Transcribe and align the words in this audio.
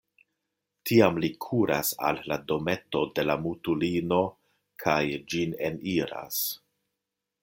Tiam 0.89 1.17
li 1.23 1.27
kuras 1.45 1.91
al 2.07 2.17
la 2.31 2.37
dometo 2.51 3.03
de 3.19 3.25
la 3.27 3.35
mutulino 3.43 4.19
kaj 4.85 4.99
ĝin 5.35 5.55
eniras. 5.71 6.41